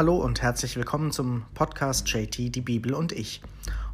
Hallo 0.00 0.16
und 0.16 0.40
herzlich 0.40 0.76
willkommen 0.76 1.12
zum 1.12 1.42
Podcast 1.52 2.08
JT, 2.08 2.56
die 2.56 2.62
Bibel 2.62 2.94
und 2.94 3.12
ich. 3.12 3.42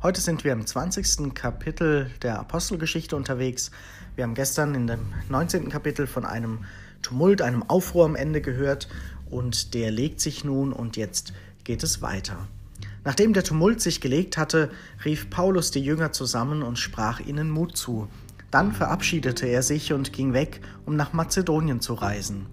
Heute 0.04 0.20
sind 0.20 0.44
wir 0.44 0.52
im 0.52 0.64
20. 0.64 1.34
Kapitel 1.34 2.12
der 2.22 2.38
Apostelgeschichte 2.38 3.16
unterwegs. 3.16 3.72
Wir 4.14 4.22
haben 4.22 4.34
gestern 4.34 4.76
in 4.76 4.86
dem 4.86 5.00
19. 5.30 5.68
Kapitel 5.68 6.06
von 6.06 6.24
einem 6.24 6.60
Tumult, 7.02 7.42
einem 7.42 7.64
Aufruhr 7.64 8.04
am 8.04 8.14
Ende 8.14 8.40
gehört 8.40 8.86
und 9.30 9.74
der 9.74 9.90
legt 9.90 10.20
sich 10.20 10.44
nun 10.44 10.72
und 10.72 10.96
jetzt 10.96 11.32
geht 11.64 11.82
es 11.82 12.02
weiter. 12.02 12.36
Nachdem 13.02 13.32
der 13.32 13.42
Tumult 13.42 13.80
sich 13.80 14.00
gelegt 14.00 14.38
hatte, 14.38 14.70
rief 15.04 15.28
Paulus 15.28 15.72
die 15.72 15.82
Jünger 15.82 16.12
zusammen 16.12 16.62
und 16.62 16.78
sprach 16.78 17.18
ihnen 17.18 17.50
Mut 17.50 17.76
zu. 17.76 18.06
Dann 18.52 18.70
verabschiedete 18.70 19.48
er 19.48 19.64
sich 19.64 19.92
und 19.92 20.12
ging 20.12 20.34
weg, 20.34 20.60
um 20.84 20.94
nach 20.94 21.12
Mazedonien 21.12 21.80
zu 21.80 21.94
reisen. 21.94 22.46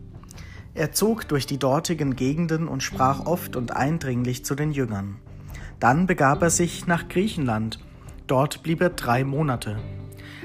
Er 0.76 0.91
zog 0.91 1.27
durch 1.27 1.45
die 1.45 1.59
dortigen 1.59 2.16
Gegenden 2.16 2.68
und 2.68 2.81
sprach 2.81 3.26
oft 3.26 3.55
und 3.55 3.76
eindringlich 3.76 4.44
zu 4.44 4.55
den 4.55 4.72
Jüngern. 4.72 5.18
Dann 5.80 6.08
begab 6.08 6.41
er 6.41 6.50
sich 6.50 6.88
nach 6.88 7.09
Griechenland. 7.09 7.80
Dort 8.26 8.64
blieb 8.64 8.81
er 8.81 8.90
drei 8.90 9.23
Monate. 9.23 9.78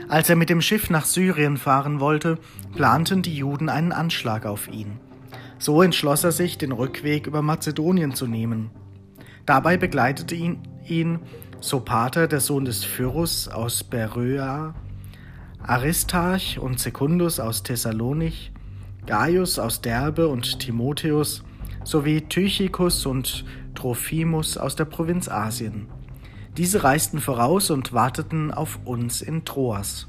Als 0.08 0.28
er 0.28 0.36
mit 0.36 0.50
dem 0.50 0.60
Schiff 0.60 0.90
nach 0.90 1.06
Syrien 1.06 1.56
fahren 1.56 2.00
wollte, 2.00 2.38
planten 2.74 3.22
die 3.22 3.36
Juden 3.36 3.68
einen 3.68 3.92
Anschlag 3.92 4.44
auf 4.44 4.68
ihn. 4.68 5.00
So 5.58 5.82
entschloss 5.82 6.24
er 6.24 6.32
sich, 6.32 6.58
den 6.58 6.72
Rückweg 6.72 7.26
über 7.26 7.40
Mazedonien 7.40 8.14
zu 8.14 8.26
nehmen. 8.26 8.70
Dabei 9.46 9.76
begleitete 9.76 10.34
ihn, 10.34 10.58
ihn 10.86 11.20
Sopater, 11.60 12.28
der 12.28 12.40
Sohn 12.40 12.64
des 12.64 12.84
Pyrrhus 12.84 13.48
aus 13.48 13.82
Beröa, 13.82 14.74
Aristarch 15.62 16.58
und 16.58 16.78
Secundus 16.78 17.40
aus 17.40 17.62
Thessalonich, 17.62 18.52
Gaius 19.08 19.58
aus 19.58 19.80
Derbe 19.80 20.28
und 20.28 20.58
Timotheus 20.58 21.42
sowie 21.82 22.20
Tychicus 22.20 23.06
und 23.06 23.46
Trophimus 23.74 24.58
aus 24.58 24.76
der 24.76 24.84
Provinz 24.84 25.30
Asien. 25.30 25.86
Diese 26.58 26.84
reisten 26.84 27.18
voraus 27.18 27.70
und 27.70 27.94
warteten 27.94 28.52
auf 28.52 28.78
uns 28.84 29.22
in 29.22 29.46
Troas. 29.46 30.08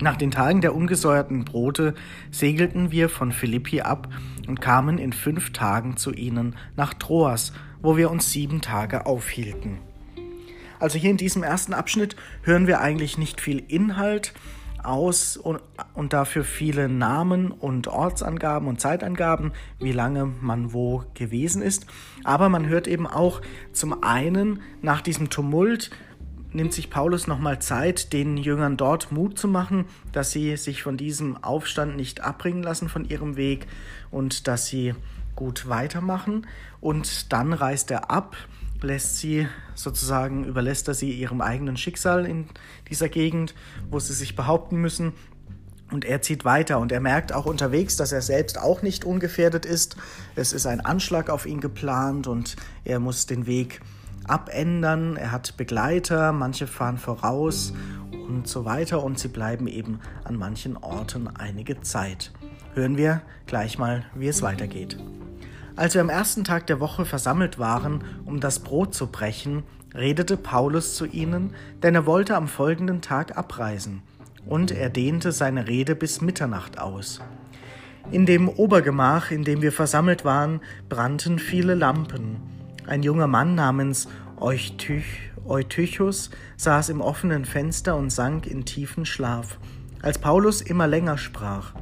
Nach 0.00 0.14
den 0.14 0.30
Tagen 0.30 0.60
der 0.60 0.76
ungesäuerten 0.76 1.44
Brote 1.44 1.94
segelten 2.30 2.92
wir 2.92 3.08
von 3.08 3.32
Philippi 3.32 3.80
ab 3.80 4.08
und 4.46 4.60
kamen 4.60 4.98
in 4.98 5.12
fünf 5.12 5.52
Tagen 5.52 5.96
zu 5.96 6.12
ihnen 6.12 6.54
nach 6.76 6.94
Troas, 6.94 7.52
wo 7.82 7.96
wir 7.96 8.12
uns 8.12 8.30
sieben 8.30 8.60
Tage 8.60 9.06
aufhielten. 9.06 9.78
Also 10.78 10.98
hier 10.98 11.10
in 11.10 11.16
diesem 11.16 11.42
ersten 11.42 11.74
Abschnitt 11.74 12.14
hören 12.42 12.68
wir 12.68 12.80
eigentlich 12.80 13.18
nicht 13.18 13.40
viel 13.40 13.58
Inhalt, 13.66 14.34
aus 14.84 15.36
und, 15.36 15.60
und 15.94 16.12
dafür 16.12 16.44
viele 16.44 16.88
Namen 16.88 17.50
und 17.50 17.88
Ortsangaben 17.88 18.68
und 18.68 18.80
Zeitangaben, 18.80 19.52
wie 19.78 19.92
lange 19.92 20.26
man 20.40 20.72
wo 20.72 21.04
gewesen 21.14 21.62
ist. 21.62 21.86
Aber 22.24 22.48
man 22.48 22.66
hört 22.66 22.86
eben 22.86 23.06
auch 23.06 23.40
zum 23.72 24.02
einen 24.02 24.60
nach 24.82 25.00
diesem 25.00 25.30
Tumult 25.30 25.90
nimmt 26.54 26.72
sich 26.72 26.88
Paulus 26.88 27.26
nochmal 27.26 27.58
Zeit, 27.58 28.12
den 28.12 28.36
Jüngern 28.36 28.76
dort 28.76 29.10
Mut 29.10 29.38
zu 29.38 29.48
machen, 29.48 29.86
dass 30.12 30.30
sie 30.30 30.56
sich 30.56 30.82
von 30.82 30.96
diesem 30.96 31.36
Aufstand 31.42 31.96
nicht 31.96 32.22
abbringen 32.22 32.62
lassen 32.62 32.88
von 32.88 33.04
ihrem 33.04 33.36
Weg 33.36 33.66
und 34.10 34.46
dass 34.46 34.66
sie 34.66 34.94
gut 35.34 35.68
weitermachen. 35.68 36.46
Und 36.80 37.32
dann 37.32 37.52
reist 37.52 37.90
er 37.90 38.10
ab 38.10 38.36
lässt 38.84 39.18
sie 39.18 39.48
sozusagen, 39.74 40.44
überlässt 40.44 40.86
er 40.88 40.94
sie 40.94 41.10
ihrem 41.10 41.40
eigenen 41.40 41.76
Schicksal 41.76 42.26
in 42.26 42.46
dieser 42.88 43.08
Gegend, 43.08 43.54
wo 43.90 43.98
sie 43.98 44.14
sich 44.14 44.36
behaupten 44.36 44.76
müssen. 44.76 45.12
Und 45.90 46.04
er 46.04 46.22
zieht 46.22 46.44
weiter 46.44 46.78
und 46.78 46.92
er 46.92 47.00
merkt 47.00 47.32
auch 47.32 47.46
unterwegs, 47.46 47.96
dass 47.96 48.12
er 48.12 48.22
selbst 48.22 48.58
auch 48.58 48.82
nicht 48.82 49.04
ungefährdet 49.04 49.66
ist. 49.66 49.96
Es 50.34 50.52
ist 50.52 50.66
ein 50.66 50.80
Anschlag 50.80 51.30
auf 51.30 51.46
ihn 51.46 51.60
geplant 51.60 52.26
und 52.26 52.56
er 52.84 53.00
muss 53.00 53.26
den 53.26 53.46
Weg 53.46 53.80
abändern. 54.26 55.16
Er 55.16 55.30
hat 55.30 55.56
Begleiter, 55.56 56.32
manche 56.32 56.66
fahren 56.66 56.98
voraus 56.98 57.72
und 58.10 58.48
so 58.48 58.64
weiter 58.64 59.02
und 59.04 59.18
sie 59.18 59.28
bleiben 59.28 59.66
eben 59.66 60.00
an 60.24 60.36
manchen 60.36 60.76
Orten 60.76 61.28
einige 61.28 61.80
Zeit. 61.82 62.32
Hören 62.74 62.96
wir 62.96 63.22
gleich 63.46 63.78
mal, 63.78 64.04
wie 64.14 64.28
es 64.28 64.42
weitergeht. 64.42 64.98
Als 65.76 65.94
wir 65.94 66.00
am 66.00 66.08
ersten 66.08 66.44
Tag 66.44 66.68
der 66.68 66.78
Woche 66.78 67.04
versammelt 67.04 67.58
waren, 67.58 68.04
um 68.26 68.38
das 68.38 68.60
Brot 68.60 68.94
zu 68.94 69.08
brechen, 69.08 69.64
redete 69.92 70.36
Paulus 70.36 70.94
zu 70.94 71.04
ihnen, 71.04 71.52
denn 71.82 71.96
er 71.96 72.06
wollte 72.06 72.36
am 72.36 72.46
folgenden 72.46 73.00
Tag 73.00 73.36
abreisen, 73.36 74.02
und 74.46 74.70
er 74.70 74.88
dehnte 74.88 75.32
seine 75.32 75.66
Rede 75.66 75.96
bis 75.96 76.20
Mitternacht 76.20 76.78
aus. 76.78 77.20
In 78.12 78.24
dem 78.24 78.48
Obergemach, 78.48 79.32
in 79.32 79.42
dem 79.42 79.62
wir 79.62 79.72
versammelt 79.72 80.24
waren, 80.24 80.60
brannten 80.88 81.40
viele 81.40 81.74
Lampen. 81.74 82.36
Ein 82.86 83.02
junger 83.02 83.26
Mann 83.26 83.56
namens 83.56 84.06
Eutych, 84.36 85.32
Eutychus 85.44 86.30
saß 86.56 86.90
im 86.90 87.00
offenen 87.00 87.44
Fenster 87.44 87.96
und 87.96 88.10
sank 88.10 88.46
in 88.46 88.64
tiefen 88.64 89.06
Schlaf, 89.06 89.58
als 90.02 90.18
Paulus 90.18 90.60
immer 90.60 90.86
länger 90.86 91.18
sprach. 91.18 91.72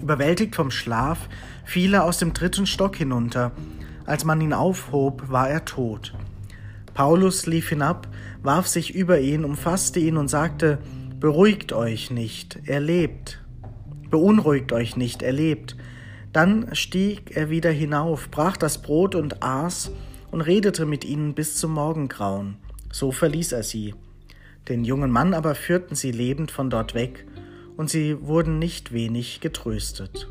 Überwältigt 0.00 0.54
vom 0.56 0.70
Schlaf 0.70 1.28
fiel 1.64 1.94
er 1.94 2.04
aus 2.04 2.18
dem 2.18 2.32
dritten 2.32 2.66
Stock 2.66 2.96
hinunter. 2.96 3.52
Als 4.04 4.24
man 4.24 4.40
ihn 4.40 4.52
aufhob, 4.52 5.24
war 5.28 5.48
er 5.48 5.64
tot. 5.64 6.14
Paulus 6.94 7.46
lief 7.46 7.68
hinab, 7.68 8.08
warf 8.42 8.66
sich 8.66 8.94
über 8.94 9.18
ihn, 9.20 9.44
umfasste 9.44 10.00
ihn 10.00 10.16
und 10.16 10.28
sagte, 10.28 10.78
Beruhigt 11.20 11.72
euch 11.72 12.10
nicht, 12.10 12.60
er 12.66 12.80
lebt. 12.80 13.40
Beunruhigt 14.10 14.72
euch 14.72 14.96
nicht, 14.96 15.22
er 15.22 15.32
lebt. 15.32 15.76
Dann 16.32 16.74
stieg 16.74 17.34
er 17.34 17.48
wieder 17.48 17.70
hinauf, 17.70 18.30
brach 18.30 18.56
das 18.56 18.82
Brot 18.82 19.14
und 19.14 19.42
aß 19.42 19.90
und 20.30 20.42
redete 20.42 20.84
mit 20.84 21.04
ihnen 21.04 21.34
bis 21.34 21.56
zum 21.56 21.72
Morgengrauen. 21.72 22.56
So 22.92 23.12
verließ 23.12 23.52
er 23.52 23.62
sie. 23.62 23.94
Den 24.68 24.84
jungen 24.84 25.10
Mann 25.10 25.32
aber 25.32 25.54
führten 25.54 25.94
sie 25.94 26.12
lebend 26.12 26.50
von 26.50 26.70
dort 26.70 26.94
weg, 26.94 27.26
und 27.76 27.90
sie 27.90 28.20
wurden 28.22 28.58
nicht 28.58 28.92
wenig 28.92 29.40
getröstet. 29.40 30.28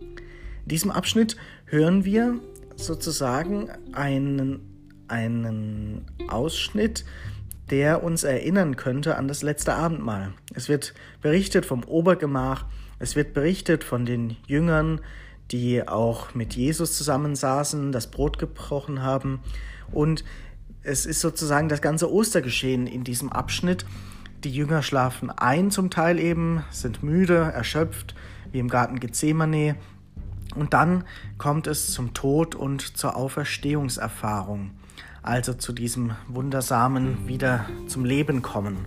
In 0.00 0.68
diesem 0.68 0.90
Abschnitt 0.90 1.36
hören 1.66 2.04
wir 2.04 2.40
sozusagen 2.76 3.70
einen, 3.92 4.60
einen 5.08 6.06
Ausschnitt, 6.28 7.04
der 7.70 8.02
uns 8.02 8.24
erinnern 8.24 8.76
könnte 8.76 9.16
an 9.16 9.28
das 9.28 9.42
letzte 9.42 9.74
Abendmahl. 9.74 10.32
Es 10.54 10.68
wird 10.68 10.94
berichtet 11.20 11.66
vom 11.66 11.84
Obergemach, 11.84 12.64
es 12.98 13.16
wird 13.16 13.34
berichtet 13.34 13.84
von 13.84 14.06
den 14.06 14.36
Jüngern, 14.46 15.00
die 15.50 15.86
auch 15.86 16.34
mit 16.34 16.54
Jesus 16.54 16.96
zusammensaßen, 16.96 17.92
das 17.92 18.10
Brot 18.10 18.38
gebrochen 18.38 19.02
haben 19.02 19.40
und 19.92 20.24
es 20.82 21.06
ist 21.06 21.20
sozusagen 21.20 21.68
das 21.68 21.82
ganze 21.82 22.10
Ostergeschehen 22.10 22.86
in 22.86 23.04
diesem 23.04 23.30
Abschnitt, 23.30 23.84
die 24.44 24.50
Jünger 24.50 24.82
schlafen 24.82 25.30
ein 25.30 25.70
zum 25.70 25.90
Teil 25.90 26.18
eben, 26.18 26.62
sind 26.70 27.02
müde, 27.02 27.36
erschöpft, 27.36 28.14
wie 28.52 28.58
im 28.58 28.68
Garten 28.68 29.00
Gethsemane. 29.00 29.76
Und 30.54 30.74
dann 30.74 31.04
kommt 31.36 31.66
es 31.66 31.92
zum 31.92 32.14
Tod 32.14 32.54
und 32.54 32.96
zur 32.96 33.16
Auferstehungserfahrung, 33.16 34.70
also 35.22 35.54
zu 35.54 35.72
diesem 35.72 36.12
wundersamen 36.28 37.26
wieder 37.26 37.66
zum 37.86 38.04
Leben 38.04 38.42
kommen. 38.42 38.86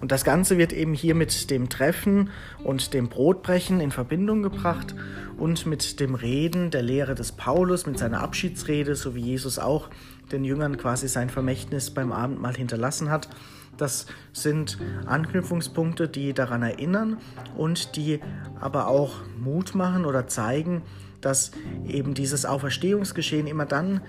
Und 0.00 0.12
das 0.12 0.24
Ganze 0.24 0.56
wird 0.56 0.72
eben 0.72 0.94
hier 0.94 1.14
mit 1.14 1.50
dem 1.50 1.68
Treffen 1.68 2.30
und 2.64 2.94
dem 2.94 3.08
Brotbrechen 3.08 3.80
in 3.80 3.90
Verbindung 3.90 4.42
gebracht 4.42 4.94
und 5.36 5.66
mit 5.66 6.00
dem 6.00 6.14
Reden 6.14 6.70
der 6.70 6.82
Lehre 6.82 7.14
des 7.14 7.32
Paulus, 7.32 7.86
mit 7.86 7.98
seiner 7.98 8.20
Abschiedsrede, 8.22 8.94
so 8.94 9.14
wie 9.14 9.20
Jesus 9.20 9.58
auch 9.58 9.90
den 10.32 10.44
Jüngern 10.44 10.76
quasi 10.76 11.08
sein 11.08 11.30
Vermächtnis 11.30 11.90
beim 11.90 12.12
Abendmahl 12.12 12.54
hinterlassen 12.54 13.10
hat. 13.10 13.28
Das 13.76 14.06
sind 14.32 14.78
Anknüpfungspunkte, 15.06 16.08
die 16.08 16.34
daran 16.34 16.62
erinnern 16.62 17.18
und 17.56 17.96
die 17.96 18.20
aber 18.60 18.88
auch 18.88 19.22
Mut 19.38 19.74
machen 19.74 20.04
oder 20.04 20.26
zeigen, 20.26 20.82
dass 21.20 21.52
eben 21.86 22.14
dieses 22.14 22.44
Auferstehungsgeschehen 22.44 23.46
immer 23.46 23.66
dann 23.66 24.00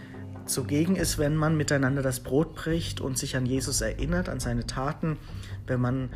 zugegen 0.45 0.95
ist, 0.95 1.18
wenn 1.18 1.35
man 1.35 1.56
miteinander 1.56 2.01
das 2.01 2.21
Brot 2.21 2.56
bricht 2.56 3.00
und 3.00 3.17
sich 3.17 3.35
an 3.35 3.45
Jesus 3.45 3.81
erinnert, 3.81 4.27
an 4.27 4.39
seine 4.39 4.65
Taten, 4.65 5.17
wenn 5.67 5.79
man 5.79 6.09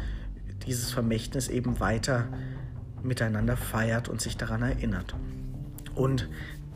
dieses 0.66 0.92
Vermächtnis 0.92 1.48
eben 1.48 1.80
weiter 1.80 2.28
miteinander 3.04 3.56
feiert 3.56 4.10
und 4.10 4.20
sich 4.20 4.36
daran 4.36 4.64
erinnert. 4.64 5.16
Und 5.94 6.28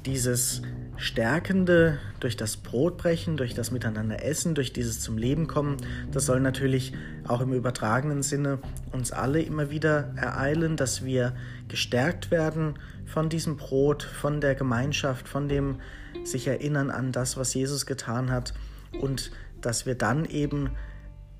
dieses 0.05 0.61
Stärkende 0.99 1.97
durch 2.19 2.35
das 2.35 2.57
Brotbrechen, 2.57 3.37
durch 3.37 3.53
das 3.53 3.71
Miteinander 3.71 4.23
essen, 4.23 4.53
durch 4.53 4.73
dieses 4.73 4.99
zum 4.99 5.17
Leben 5.17 5.47
kommen, 5.47 5.77
das 6.11 6.25
soll 6.25 6.41
natürlich 6.41 6.93
auch 7.25 7.39
im 7.39 7.53
übertragenen 7.53 8.21
Sinne 8.21 8.59
uns 8.91 9.13
alle 9.13 9.41
immer 9.41 9.71
wieder 9.71 10.13
ereilen, 10.17 10.75
dass 10.75 11.05
wir 11.05 11.33
gestärkt 11.69 12.31
werden 12.31 12.75
von 13.05 13.29
diesem 13.29 13.55
Brot, 13.55 14.03
von 14.03 14.41
der 14.41 14.55
Gemeinschaft, 14.55 15.29
von 15.29 15.47
dem 15.47 15.77
sich 16.25 16.47
erinnern 16.47 16.91
an 16.91 17.13
das, 17.13 17.37
was 17.37 17.53
Jesus 17.53 17.85
getan 17.85 18.29
hat 18.29 18.53
und 18.99 19.31
dass 19.61 19.85
wir 19.85 19.95
dann 19.95 20.25
eben 20.25 20.71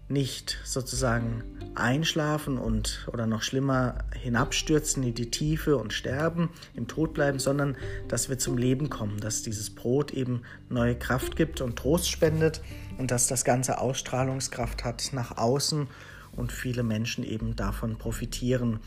nicht 0.09 0.57
sozusagen 0.63 1.44
einschlafen 1.75 2.57
und 2.57 3.07
oder 3.11 3.27
noch 3.27 3.44
schlimmer 3.44 4.00
hinabstürzen 4.13 5.03
in 5.03 5.13
die 5.13 5.29
Tiefe 5.29 5.77
und 5.77 5.94
sterben, 5.94 6.50
im 6.73 6.88
Tod 6.88 7.13
bleiben, 7.13 7.39
sondern 7.39 7.77
dass 8.07 8.27
wir 8.27 8.38
zum 8.38 8.57
Leben 8.57 8.89
kommen, 8.89 9.19
dass 9.19 9.44
dieses 9.44 9.69
Brot 9.69 10.11
eben 10.11 10.41
neue 10.67 10.95
Kraft 10.97 11.35
gibt 11.35 11.61
und 11.61 11.77
Trost 11.77 12.09
spendet 12.09 12.61
und 12.97 13.11
dass 13.11 13.27
das 13.27 13.45
Ganze 13.45 13.79
Ausstrahlungskraft 13.79 14.83
hat 14.83 15.11
nach 15.13 15.38
außen 15.38 15.88
und 16.35 16.51
viele 16.51 16.83
Menschen 16.83 17.23
eben 17.23 17.56
davon 17.56 17.97
profitieren. 17.97 18.79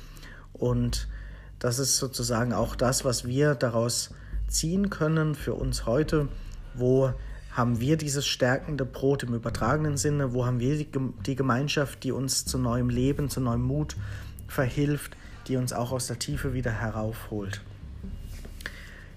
Und 0.52 1.08
das 1.60 1.78
ist 1.78 1.98
sozusagen 1.98 2.52
auch 2.52 2.74
das, 2.74 3.04
was 3.04 3.26
wir 3.26 3.54
daraus 3.54 4.10
ziehen 4.48 4.90
können 4.90 5.34
für 5.34 5.54
uns 5.54 5.86
heute, 5.86 6.28
wo 6.74 7.12
haben 7.52 7.81
wir 7.81 7.96
dieses 7.96 8.26
stärkende 8.26 8.84
Brot 8.84 9.22
im 9.22 9.34
übertragenen 9.34 9.96
Sinne? 9.96 10.32
Wo 10.32 10.46
haben 10.46 10.58
wir 10.58 10.76
die 10.76 11.37
Gemeinschaft, 11.37 12.02
die 12.02 12.12
uns 12.12 12.44
zu 12.46 12.58
neuem 12.58 12.88
Leben, 12.88 13.28
zu 13.28 13.40
neuem 13.40 13.62
Mut 13.62 13.96
verhilft, 14.49 15.16
die 15.49 15.56
uns 15.56 15.72
auch 15.72 15.93
aus 15.93 16.06
der 16.06 16.19
Tiefe 16.19 16.54
wieder 16.54 16.72
heraufholt? 16.72 17.60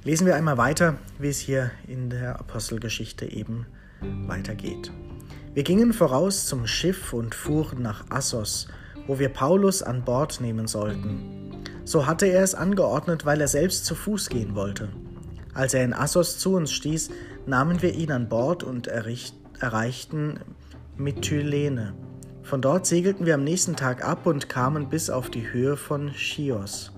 Lesen 0.03 0.27
wir 0.27 0.35
einmal 0.35 0.57
weiter, 0.57 0.97
wie 1.17 1.29
es 1.29 1.39
hier 1.39 1.71
in 1.87 2.09
der 2.09 2.39
Apostelgeschichte 2.39 3.25
eben 3.25 3.65
weitergeht. 4.27 4.91
Wir 5.53 5.63
gingen 5.63 5.93
voraus 5.93 6.45
zum 6.45 6.67
Schiff 6.67 7.13
und 7.13 7.33
fuhren 7.33 7.81
nach 7.81 8.11
Assos, 8.11 8.67
wo 9.07 9.17
wir 9.17 9.29
Paulus 9.29 9.81
an 9.81 10.03
Bord 10.03 10.41
nehmen 10.41 10.67
sollten. 10.67 11.63
So 11.85 12.05
hatte 12.05 12.25
er 12.25 12.43
es 12.43 12.53
angeordnet, 12.53 13.25
weil 13.25 13.39
er 13.39 13.47
selbst 13.47 13.85
zu 13.85 13.95
Fuß 13.95 14.29
gehen 14.29 14.55
wollte. 14.55 14.89
Als 15.53 15.73
er 15.73 15.85
in 15.85 15.93
Assos 15.93 16.37
zu 16.37 16.55
uns 16.55 16.73
stieß, 16.73 17.09
nahmen 17.45 17.81
wir 17.81 17.93
ihn 17.93 18.11
an 18.11 18.29
Bord 18.29 18.63
und 18.63 18.87
erreichten 18.87 20.39
Mytilene. 20.97 21.93
Von 22.43 22.61
dort 22.61 22.85
segelten 22.85 23.25
wir 23.25 23.35
am 23.35 23.43
nächsten 23.43 23.75
Tag 23.75 24.05
ab 24.05 24.25
und 24.25 24.49
kamen 24.49 24.89
bis 24.89 25.09
auf 25.09 25.29
die 25.29 25.51
Höhe 25.51 25.77
von 25.77 26.09
Chios. 26.09 26.91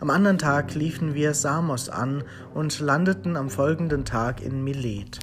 Am 0.00 0.10
anderen 0.10 0.38
Tag 0.38 0.74
liefen 0.74 1.14
wir 1.14 1.34
Samos 1.34 1.88
an 1.88 2.24
und 2.54 2.80
landeten 2.80 3.36
am 3.36 3.50
folgenden 3.50 4.04
Tag 4.04 4.40
in 4.42 4.64
Milet. 4.64 5.20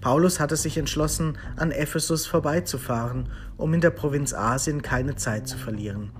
Paulus 0.00 0.40
hatte 0.40 0.56
sich 0.56 0.76
entschlossen, 0.76 1.38
an 1.56 1.70
Ephesus 1.70 2.26
vorbeizufahren, 2.26 3.28
um 3.56 3.72
in 3.72 3.80
der 3.80 3.90
Provinz 3.90 4.34
Asien 4.34 4.82
keine 4.82 5.16
Zeit 5.16 5.48
zu 5.48 5.56
verlieren. 5.56 6.10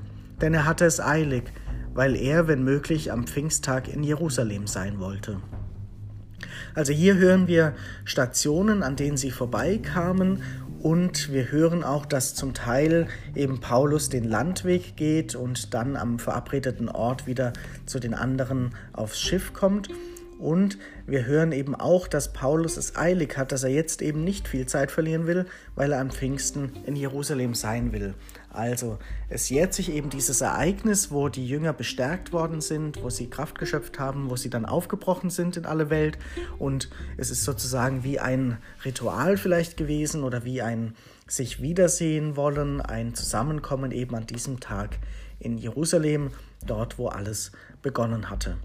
Denn 0.40 0.54
er 0.54 0.64
hatte 0.66 0.84
es 0.84 1.00
eilig, 1.00 1.52
weil 1.92 2.16
er, 2.16 2.48
wenn 2.48 2.64
möglich, 2.64 3.12
am 3.12 3.26
Pfingsttag 3.26 3.88
in 3.88 4.02
Jerusalem 4.02 4.66
sein 4.66 4.98
wollte. 4.98 5.38
Also 6.74 6.92
hier 6.92 7.16
hören 7.16 7.46
wir 7.48 7.74
Stationen, 8.04 8.82
an 8.82 8.96
denen 8.96 9.16
sie 9.16 9.30
vorbeikamen 9.30 10.42
und 10.82 11.32
wir 11.32 11.52
hören 11.52 11.84
auch, 11.84 12.06
dass 12.06 12.34
zum 12.34 12.54
Teil 12.54 13.06
eben 13.36 13.60
Paulus 13.60 14.08
den 14.08 14.24
Landweg 14.24 14.96
geht 14.96 15.36
und 15.36 15.74
dann 15.74 15.94
am 15.94 16.18
verabredeten 16.18 16.88
Ort 16.88 17.28
wieder 17.28 17.52
zu 17.86 18.00
den 18.00 18.14
anderen 18.14 18.74
aufs 18.92 19.20
Schiff 19.20 19.52
kommt. 19.52 19.90
Und 20.40 20.78
wir 21.06 21.26
hören 21.26 21.52
eben 21.52 21.74
auch, 21.74 22.06
dass 22.06 22.32
Paulus 22.32 22.76
es 22.76 22.96
eilig 22.96 23.36
hat, 23.36 23.52
dass 23.52 23.64
er 23.64 23.70
jetzt 23.70 24.02
eben 24.02 24.24
nicht 24.24 24.48
viel 24.48 24.66
Zeit 24.66 24.90
verlieren 24.90 25.26
will, 25.26 25.46
weil 25.74 25.92
er 25.92 26.00
am 26.00 26.10
Pfingsten 26.10 26.72
in 26.86 26.96
Jerusalem 26.96 27.54
sein 27.54 27.92
will. 27.92 28.14
Also 28.50 28.98
es 29.28 29.48
jährt 29.48 29.72
sich 29.72 29.90
eben 29.90 30.10
dieses 30.10 30.42
Ereignis, 30.42 31.10
wo 31.10 31.28
die 31.28 31.46
Jünger 31.46 31.72
bestärkt 31.72 32.32
worden 32.32 32.60
sind, 32.60 33.02
wo 33.02 33.08
sie 33.08 33.30
Kraft 33.30 33.58
geschöpft 33.58 33.98
haben, 33.98 34.30
wo 34.30 34.36
sie 34.36 34.50
dann 34.50 34.66
aufgebrochen 34.66 35.30
sind 35.30 35.56
in 35.56 35.64
alle 35.64 35.90
Welt. 35.90 36.18
Und 36.58 36.90
es 37.16 37.30
ist 37.30 37.44
sozusagen 37.44 38.04
wie 38.04 38.18
ein 38.20 38.58
Ritual 38.84 39.36
vielleicht 39.36 39.76
gewesen 39.76 40.22
oder 40.22 40.44
wie 40.44 40.62
ein 40.62 40.94
sich 41.26 41.62
wiedersehen 41.62 42.36
wollen, 42.36 42.82
ein 42.82 43.14
Zusammenkommen 43.14 43.90
eben 43.90 44.14
an 44.14 44.26
diesem 44.26 44.60
Tag 44.60 44.98
in 45.38 45.56
Jerusalem, 45.56 46.30
dort 46.66 46.98
wo 46.98 47.08
alles 47.08 47.52
begonnen 47.80 48.28
hatte. 48.28 48.58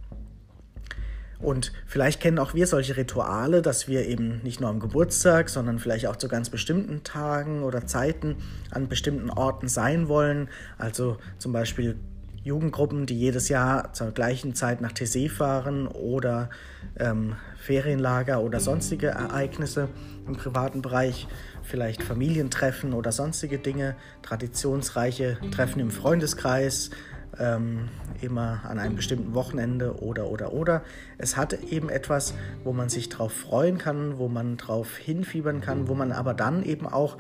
Und 1.40 1.72
vielleicht 1.86 2.20
kennen 2.20 2.40
auch 2.40 2.54
wir 2.54 2.66
solche 2.66 2.98
Rituale, 2.98 3.62
dass 3.62 3.88
wir 3.88 4.08
eben 4.08 4.42
nicht 4.44 4.60
nur 4.60 4.70
am 4.70 4.80
Geburtstag, 4.80 5.50
sondern 5.50 5.78
vielleicht 5.78 6.08
auch 6.08 6.16
zu 6.16 6.28
ganz 6.28 6.50
bestimmten 6.50 7.04
Tagen 7.04 7.64
oder 7.64 7.86
Zeiten 7.86 8.38
an 8.72 8.88
bestimmten 8.88 9.30
Orten 9.30 9.68
sein 9.68 10.08
wollen. 10.08 10.50
Also 10.78 11.18
zum 11.38 11.54
Beispiel 11.54 11.98
Jugendgruppen, 12.44 13.06
die 13.06 13.20
jedes 13.20 13.50
Jahr 13.50 13.94
zur 13.94 14.12
gleichen 14.12 14.56
Zeit 14.56 14.82
nach 14.82 14.94
Tessé 14.94 15.30
fahren 15.30 15.88
oder 15.88 16.50
ähm, 16.98 17.36
Ferienlager 17.58 18.42
oder 18.42 18.60
sonstige 18.60 19.08
Ereignisse 19.08 19.90
im 20.26 20.38
privaten 20.38 20.82
Bereich, 20.82 21.28
vielleicht 21.62 22.02
Familientreffen 22.02 22.94
oder 22.94 23.12
sonstige 23.12 23.60
Dinge, 23.60 23.96
traditionsreiche 24.22 25.38
Treffen 25.52 25.82
im 25.82 25.92
Freundeskreis, 25.92 26.90
ähm, 27.40 27.90
immer 28.22 28.62
an 28.68 28.80
einem 28.80 28.96
bestimmten 28.96 29.34
Wochenende 29.34 30.02
oder 30.02 30.28
oder 30.28 30.54
oder. 30.54 30.84
Es 31.18 31.38
hat 31.38 31.54
eben 31.64 31.90
etwas, 31.90 32.34
wo 32.64 32.74
man 32.74 32.90
sich 32.90 33.10
drauf 33.10 33.32
freuen 33.32 33.78
kann, 33.78 34.18
wo 34.18 34.28
man 34.28 34.58
drauf 34.58 34.98
hinfiebern 34.98 35.62
kann, 35.62 35.88
wo 35.88 35.96
man 35.96 36.12
aber 36.12 36.34
dann 36.34 36.64
eben 36.64 36.88
auch 36.88 37.18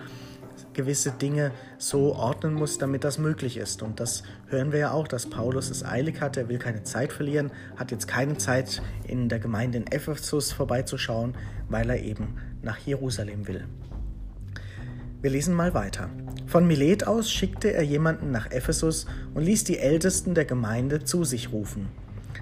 gewisse 0.73 1.11
Dinge 1.11 1.51
so 1.77 2.15
ordnen 2.15 2.53
muss, 2.53 2.77
damit 2.77 3.03
das 3.03 3.17
möglich 3.17 3.57
ist. 3.57 3.81
Und 3.81 3.99
das 3.99 4.23
hören 4.47 4.71
wir 4.71 4.79
ja 4.79 4.91
auch, 4.91 5.07
dass 5.07 5.25
Paulus 5.25 5.69
es 5.69 5.83
eilig 5.83 6.21
hat, 6.21 6.37
er 6.37 6.49
will 6.49 6.59
keine 6.59 6.83
Zeit 6.83 7.11
verlieren, 7.11 7.51
hat 7.75 7.91
jetzt 7.91 8.07
keine 8.07 8.37
Zeit 8.37 8.81
in 9.05 9.27
der 9.27 9.39
Gemeinde 9.39 9.79
in 9.79 9.87
Ephesus 9.87 10.51
vorbeizuschauen, 10.51 11.35
weil 11.67 11.89
er 11.89 12.01
eben 12.01 12.37
nach 12.61 12.77
Jerusalem 12.77 13.47
will. 13.47 13.65
Wir 15.19 15.31
lesen 15.31 15.55
mal 15.55 15.73
weiter. 15.73 16.11
Von 16.45 16.67
Milet 16.67 17.07
aus 17.07 17.31
schickte 17.31 17.73
er 17.73 17.81
jemanden 17.81 18.29
nach 18.29 18.51
Ephesus 18.51 19.07
und 19.33 19.43
ließ 19.43 19.63
die 19.63 19.79
Ältesten 19.79 20.35
der 20.35 20.45
Gemeinde 20.45 21.05
zu 21.05 21.23
sich 21.23 21.51
rufen. 21.51 21.87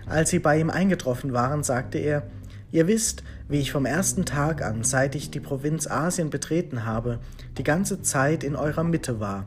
Als 0.07 0.29
sie 0.29 0.39
bei 0.39 0.59
ihm 0.59 0.69
eingetroffen 0.69 1.31
waren, 1.31 1.63
sagte 1.63 1.99
er, 1.99 2.27
Ihr 2.73 2.87
wisst, 2.87 3.23
wie 3.47 3.59
ich 3.59 3.71
vom 3.71 3.85
ersten 3.85 4.25
Tag 4.25 4.61
an, 4.61 4.83
seit 4.83 5.15
ich 5.15 5.31
die 5.31 5.39
Provinz 5.39 5.87
Asien 5.87 6.29
betreten 6.29 6.83
habe, 6.83 7.19
die 7.57 7.63
ganze 7.63 8.01
Zeit 8.01 8.43
in 8.43 8.57
eurer 8.57 8.83
Mitte 8.83 9.21
war, 9.21 9.45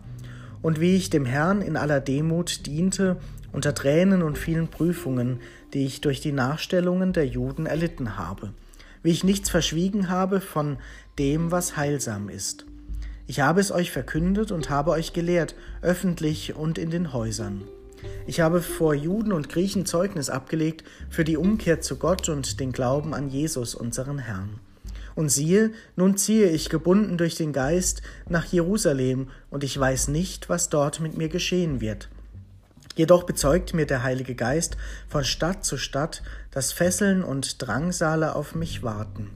und 0.62 0.80
wie 0.80 0.96
ich 0.96 1.10
dem 1.10 1.26
Herrn 1.26 1.60
in 1.60 1.76
aller 1.76 2.00
Demut 2.00 2.64
diente, 2.64 3.18
unter 3.52 3.74
Tränen 3.74 4.22
und 4.22 4.38
vielen 4.38 4.68
Prüfungen, 4.68 5.40
die 5.74 5.84
ich 5.84 6.00
durch 6.00 6.22
die 6.22 6.32
Nachstellungen 6.32 7.12
der 7.12 7.26
Juden 7.26 7.66
erlitten 7.66 8.16
habe, 8.16 8.54
wie 9.02 9.10
ich 9.10 9.22
nichts 9.22 9.50
verschwiegen 9.50 10.08
habe 10.08 10.40
von 10.40 10.78
dem, 11.18 11.50
was 11.50 11.76
heilsam 11.76 12.30
ist 12.30 12.64
ich 13.28 13.40
habe 13.40 13.60
es 13.60 13.70
euch 13.70 13.92
verkündet 13.92 14.50
und 14.50 14.70
habe 14.70 14.90
euch 14.90 15.12
gelehrt, 15.12 15.54
öffentlich 15.82 16.56
und 16.56 16.78
in 16.78 16.90
den 16.90 17.12
Häusern. 17.12 17.62
Ich 18.26 18.40
habe 18.40 18.62
vor 18.62 18.94
Juden 18.94 19.32
und 19.32 19.50
Griechen 19.50 19.84
Zeugnis 19.84 20.30
abgelegt 20.30 20.82
für 21.10 21.24
die 21.24 21.36
Umkehr 21.36 21.82
zu 21.82 21.96
Gott 21.96 22.30
und 22.30 22.58
den 22.58 22.72
Glauben 22.72 23.12
an 23.12 23.28
Jesus, 23.28 23.74
unseren 23.74 24.18
Herrn. 24.18 24.60
Und 25.14 25.28
siehe, 25.28 25.72
nun 25.94 26.16
ziehe 26.16 26.48
ich 26.48 26.70
gebunden 26.70 27.18
durch 27.18 27.34
den 27.34 27.52
Geist 27.52 28.00
nach 28.30 28.46
Jerusalem, 28.46 29.28
und 29.50 29.62
ich 29.62 29.78
weiß 29.78 30.08
nicht, 30.08 30.48
was 30.48 30.70
dort 30.70 31.00
mit 31.00 31.18
mir 31.18 31.28
geschehen 31.28 31.82
wird. 31.82 32.08
Jedoch 32.96 33.24
bezeugt 33.24 33.74
mir 33.74 33.84
der 33.84 34.04
Heilige 34.04 34.36
Geist 34.36 34.78
von 35.06 35.24
Stadt 35.24 35.66
zu 35.66 35.76
Stadt, 35.76 36.22
dass 36.50 36.72
Fesseln 36.72 37.22
und 37.22 37.60
Drangsale 37.60 38.34
auf 38.34 38.54
mich 38.54 38.82
warten. 38.82 39.30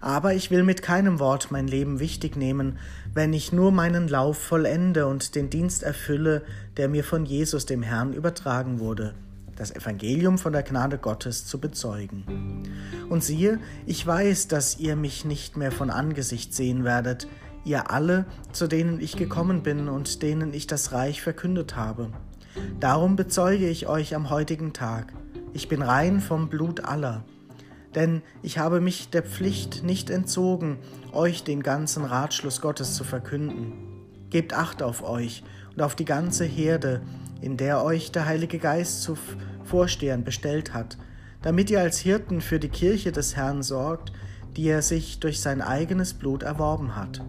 Aber 0.00 0.34
ich 0.34 0.50
will 0.50 0.62
mit 0.62 0.82
keinem 0.82 1.18
Wort 1.18 1.50
mein 1.50 1.66
Leben 1.66 2.00
wichtig 2.00 2.36
nehmen, 2.36 2.78
wenn 3.14 3.32
ich 3.32 3.52
nur 3.52 3.72
meinen 3.72 4.08
Lauf 4.08 4.38
vollende 4.38 5.06
und 5.06 5.34
den 5.34 5.50
Dienst 5.50 5.82
erfülle, 5.82 6.42
der 6.76 6.88
mir 6.88 7.04
von 7.04 7.24
Jesus 7.24 7.66
dem 7.66 7.82
Herrn 7.82 8.12
übertragen 8.12 8.78
wurde, 8.78 9.14
das 9.56 9.74
Evangelium 9.74 10.38
von 10.38 10.52
der 10.52 10.62
Gnade 10.62 10.98
Gottes 10.98 11.46
zu 11.46 11.60
bezeugen. 11.60 12.62
Und 13.08 13.24
siehe, 13.24 13.58
ich 13.86 14.06
weiß, 14.06 14.48
dass 14.48 14.78
ihr 14.78 14.94
mich 14.94 15.24
nicht 15.24 15.56
mehr 15.56 15.72
von 15.72 15.90
Angesicht 15.90 16.54
sehen 16.54 16.84
werdet, 16.84 17.26
ihr 17.64 17.90
alle, 17.90 18.24
zu 18.52 18.66
denen 18.66 19.00
ich 19.00 19.16
gekommen 19.16 19.62
bin 19.62 19.88
und 19.88 20.22
denen 20.22 20.54
ich 20.54 20.66
das 20.66 20.92
Reich 20.92 21.22
verkündet 21.22 21.76
habe. 21.76 22.10
Darum 22.80 23.16
bezeuge 23.16 23.68
ich 23.68 23.88
euch 23.88 24.14
am 24.14 24.30
heutigen 24.30 24.72
Tag, 24.72 25.12
ich 25.52 25.68
bin 25.68 25.82
rein 25.82 26.20
vom 26.20 26.48
Blut 26.48 26.84
aller, 26.84 27.24
denn 27.98 28.22
ich 28.42 28.58
habe 28.58 28.80
mich 28.80 29.10
der 29.10 29.24
Pflicht 29.24 29.82
nicht 29.82 30.08
entzogen, 30.08 30.78
euch 31.10 31.42
den 31.42 31.64
ganzen 31.64 32.04
Ratschluss 32.04 32.60
Gottes 32.60 32.94
zu 32.94 33.02
verkünden. 33.02 33.72
Gebt 34.30 34.54
Acht 34.54 34.84
auf 34.84 35.02
euch 35.02 35.42
und 35.74 35.82
auf 35.82 35.96
die 35.96 36.04
ganze 36.04 36.44
Herde, 36.44 37.02
in 37.40 37.56
der 37.56 37.82
euch 37.82 38.12
der 38.12 38.26
Heilige 38.26 38.60
Geist 38.60 39.02
zu 39.02 39.18
Vorstehern 39.64 40.22
bestellt 40.22 40.74
hat, 40.74 40.96
damit 41.42 41.70
ihr 41.70 41.80
als 41.80 41.98
Hirten 41.98 42.40
für 42.40 42.60
die 42.60 42.68
Kirche 42.68 43.10
des 43.10 43.34
Herrn 43.34 43.64
sorgt, 43.64 44.12
die 44.56 44.68
er 44.68 44.82
sich 44.82 45.18
durch 45.18 45.40
sein 45.40 45.60
eigenes 45.60 46.14
Blut 46.14 46.44
erworben 46.44 46.94
hat. 46.94 47.24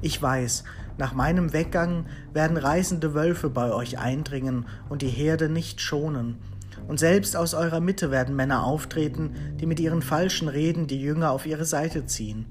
Ich 0.00 0.20
weiß, 0.20 0.64
nach 0.98 1.14
meinem 1.14 1.52
Weggang 1.52 2.06
werden 2.32 2.56
reißende 2.56 3.14
Wölfe 3.14 3.48
bei 3.48 3.72
euch 3.72 3.96
eindringen 3.96 4.66
und 4.88 5.02
die 5.02 5.08
Herde 5.08 5.48
nicht 5.48 5.80
schonen, 5.80 6.38
und 6.92 6.98
selbst 6.98 7.36
aus 7.36 7.54
eurer 7.54 7.80
Mitte 7.80 8.10
werden 8.10 8.36
Männer 8.36 8.64
auftreten, 8.64 9.56
die 9.58 9.64
mit 9.64 9.80
ihren 9.80 10.02
falschen 10.02 10.48
Reden 10.48 10.88
die 10.88 11.00
Jünger 11.00 11.30
auf 11.30 11.46
ihre 11.46 11.64
Seite 11.64 12.04
ziehen. 12.04 12.44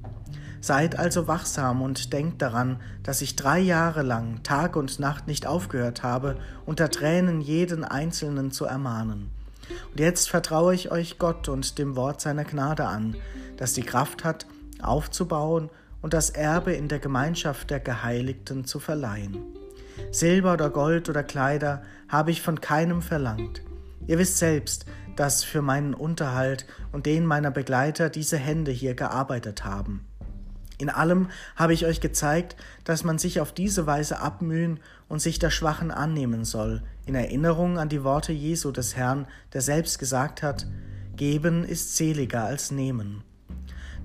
Seid 0.62 0.98
also 0.98 1.28
wachsam 1.28 1.84
und 1.84 2.12
denkt 2.12 2.42
daran, 2.42 2.80
dass 3.04 3.22
ich 3.22 3.36
drei 3.36 3.60
Jahre 3.60 4.02
lang 4.02 4.42
Tag 4.42 4.78
und 4.78 5.00
Nacht 5.00 5.28
nicht 5.28 5.46
aufgehört 5.46 6.02
habe, 6.02 6.38
unter 6.66 6.90
Tränen 6.90 7.40
jeden 7.40 7.84
Einzelnen 7.84 8.50
zu 8.50 8.66
ermahnen. 8.66 9.30
Und 9.92 10.00
jetzt 10.00 10.28
vertraue 10.28 10.74
ich 10.74 10.90
euch 10.90 11.20
Gott 11.20 11.48
und 11.48 11.78
dem 11.78 11.96
Wort 11.96 12.20
seiner 12.20 12.44
Gnade 12.44 12.88
an, 12.88 13.16
das 13.58 13.74
die 13.74 13.84
Kraft 13.84 14.24
hat, 14.24 14.48
aufzubauen 14.82 15.70
und 16.02 16.16
das 16.16 16.32
Erbe 16.32 16.74
in 16.74 16.88
der 16.88 16.98
Gemeinschaft 16.98 17.70
der 17.70 17.80
Geheiligten 17.80 18.66
zu 18.66 18.80
verleihen. 18.80 19.38
Silber 20.10 20.54
oder 20.54 20.72
Gold 20.72 21.10
oder 21.10 21.22
Kleider 21.22 21.84
habe 22.10 22.32
ich 22.32 22.42
von 22.42 22.60
keinem 22.60 23.04
verlangt. 23.04 23.62
Ihr 24.08 24.18
wisst 24.18 24.38
selbst, 24.38 24.86
dass 25.16 25.44
für 25.44 25.62
meinen 25.62 25.94
Unterhalt 25.94 26.66
und 26.92 27.06
den 27.06 27.26
meiner 27.26 27.52
Begleiter 27.52 28.10
diese 28.10 28.38
Hände 28.38 28.72
hier 28.72 28.96
gearbeitet 28.96 29.64
haben. 29.66 30.06
In 30.78 30.90
allem 30.90 31.30
habe 31.56 31.74
ich 31.74 31.86
euch 31.86 32.02
gezeigt, 32.02 32.56
dass 32.86 33.04
man 33.04 33.20
sich 33.20 33.40
auf 33.40 33.54
diese 33.54 33.86
Weise 33.86 34.20
abmühen 34.20 34.80
und 35.08 35.22
sich 35.22 35.38
der 35.38 35.52
Schwachen 35.52 35.92
annehmen 35.92 36.44
soll, 36.44 36.82
in 37.06 37.14
Erinnerung 37.14 37.78
an 37.78 37.88
die 37.88 38.04
Worte 38.04 38.32
Jesu 38.32 38.72
des 38.72 38.96
Herrn, 38.96 39.28
der 39.54 39.62
selbst 39.62 40.00
gesagt 40.00 40.42
hat, 40.42 40.66
Geben 41.16 41.64
ist 41.64 41.98
seliger 41.98 42.46
als 42.46 42.72
nehmen. 42.72 43.24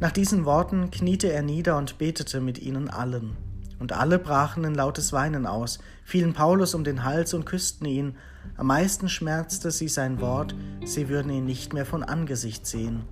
Nach 0.00 0.12
diesen 0.12 0.45
Worten 0.45 0.91
kniete 0.91 1.33
er 1.33 1.41
nieder 1.41 1.79
und 1.79 1.97
betete 1.97 2.43
mit 2.43 2.59
ihnen 2.59 2.91
allen. 2.91 3.38
Und 3.79 3.93
alle 3.93 4.19
brachen 4.19 4.65
in 4.65 4.75
lautes 4.75 5.15
Weinen 5.15 5.47
aus, 5.47 5.79
fielen 6.05 6.35
Paulus 6.35 6.75
um 6.75 6.85
den 6.85 7.05
Hals 7.05 7.33
und 7.33 7.47
küssten 7.47 7.87
ihn. 7.87 8.17
Am 8.57 8.69
meisten 8.69 9.09
schmerzte 9.09 9.71
sie 9.71 9.89
sein 9.89 10.21
Wort, 10.21 10.55
sie 10.85 11.09
würden 11.09 11.31
ihn 11.31 11.45
nicht 11.45 11.73
mehr 11.75 11.85
von 11.85 12.03
Angesicht 12.03 12.67
sehen. 12.67 13.05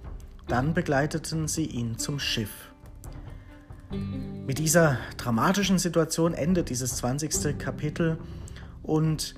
Dann 0.48 0.72
begleiteten 0.74 1.48
sie 1.48 1.66
ihn 1.66 1.98
zum 1.98 2.18
Schiff. 2.18 2.72
Mit 4.46 4.58
dieser 4.58 4.98
dramatischen 5.16 5.78
Situation 5.78 6.34
endet 6.34 6.70
dieses 6.70 6.96
20. 6.96 7.58
Kapitel 7.58 8.18
und 8.82 9.34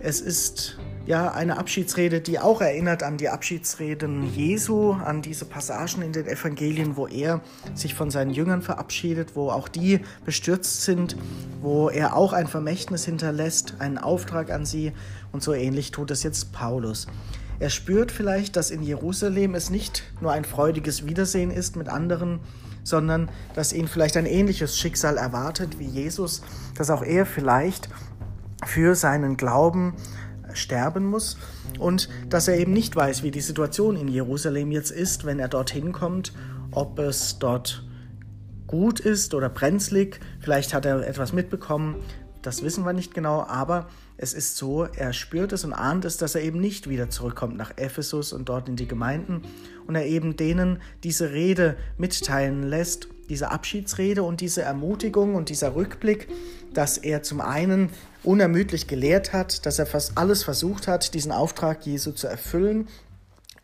es 0.00 0.20
ist 0.20 0.78
ja 1.06 1.32
eine 1.32 1.58
Abschiedsrede, 1.58 2.20
die 2.20 2.38
auch 2.38 2.60
erinnert 2.60 3.02
an 3.02 3.16
die 3.16 3.28
Abschiedsreden 3.28 4.34
Jesu, 4.34 4.92
an 4.92 5.22
diese 5.22 5.44
Passagen 5.44 6.02
in 6.02 6.12
den 6.12 6.26
Evangelien, 6.26 6.96
wo 6.96 7.06
er 7.06 7.40
sich 7.74 7.94
von 7.94 8.10
seinen 8.10 8.30
Jüngern 8.30 8.62
verabschiedet, 8.62 9.36
wo 9.36 9.50
auch 9.50 9.68
die 9.68 10.00
bestürzt 10.24 10.82
sind, 10.82 11.16
wo 11.60 11.88
er 11.88 12.16
auch 12.16 12.32
ein 12.32 12.48
Vermächtnis 12.48 13.04
hinterlässt, 13.04 13.74
einen 13.78 13.98
Auftrag 13.98 14.50
an 14.50 14.66
sie 14.66 14.92
und 15.32 15.42
so 15.42 15.52
ähnlich 15.52 15.92
tut 15.92 16.10
es 16.10 16.22
jetzt 16.22 16.52
Paulus. 16.52 17.06
Er 17.58 17.70
spürt 17.70 18.12
vielleicht, 18.12 18.56
dass 18.56 18.70
in 18.70 18.82
Jerusalem 18.82 19.54
es 19.54 19.70
nicht 19.70 20.02
nur 20.20 20.32
ein 20.32 20.44
freudiges 20.44 21.06
Wiedersehen 21.06 21.50
ist 21.50 21.76
mit 21.76 21.88
anderen, 21.88 22.40
sondern 22.82 23.30
dass 23.54 23.72
ihn 23.72 23.88
vielleicht 23.88 24.16
ein 24.16 24.26
ähnliches 24.26 24.78
Schicksal 24.78 25.16
erwartet 25.16 25.78
wie 25.78 25.86
Jesus, 25.86 26.42
dass 26.76 26.90
auch 26.90 27.02
er 27.02 27.26
vielleicht 27.26 27.88
für 28.66 28.94
seinen 28.94 29.36
Glauben 29.36 29.94
sterben 30.52 31.04
muss 31.06 31.36
und 31.78 32.08
dass 32.28 32.48
er 32.48 32.58
eben 32.58 32.72
nicht 32.72 32.96
weiß, 32.96 33.22
wie 33.22 33.30
die 33.30 33.40
Situation 33.40 33.96
in 33.96 34.08
Jerusalem 34.08 34.70
jetzt 34.70 34.90
ist, 34.90 35.24
wenn 35.24 35.38
er 35.38 35.48
dorthin 35.48 35.92
kommt, 35.92 36.32
ob 36.70 36.98
es 36.98 37.38
dort 37.38 37.84
gut 38.66 39.00
ist 39.00 39.34
oder 39.34 39.48
brenzlig. 39.48 40.20
Vielleicht 40.40 40.74
hat 40.74 40.86
er 40.86 41.06
etwas 41.06 41.32
mitbekommen, 41.32 41.96
das 42.42 42.62
wissen 42.62 42.84
wir 42.84 42.92
nicht 42.92 43.14
genau, 43.14 43.42
aber 43.42 43.86
es 44.18 44.32
ist 44.32 44.56
so, 44.56 44.84
er 44.84 45.12
spürt 45.12 45.52
es 45.52 45.64
und 45.64 45.72
ahnt 45.72 46.04
es, 46.04 46.16
dass 46.16 46.34
er 46.34 46.42
eben 46.42 46.60
nicht 46.60 46.88
wieder 46.88 47.10
zurückkommt 47.10 47.56
nach 47.56 47.72
Ephesus 47.76 48.32
und 48.32 48.48
dort 48.48 48.68
in 48.68 48.76
die 48.76 48.88
Gemeinden 48.88 49.42
und 49.86 49.94
er 49.94 50.06
eben 50.06 50.36
denen 50.36 50.80
diese 51.04 51.32
Rede 51.32 51.76
mitteilen 51.98 52.62
lässt, 52.62 53.08
diese 53.28 53.50
Abschiedsrede 53.50 54.22
und 54.22 54.40
diese 54.40 54.62
Ermutigung 54.62 55.34
und 55.34 55.48
dieser 55.48 55.74
Rückblick, 55.74 56.28
dass 56.72 56.98
er 56.98 57.22
zum 57.22 57.40
einen 57.40 57.90
unermüdlich 58.22 58.86
gelehrt 58.86 59.32
hat, 59.32 59.66
dass 59.66 59.78
er 59.78 59.86
fast 59.86 60.16
alles 60.16 60.44
versucht 60.44 60.88
hat, 60.88 61.14
diesen 61.14 61.32
Auftrag 61.32 61.84
Jesu 61.86 62.12
zu 62.12 62.26
erfüllen 62.26 62.88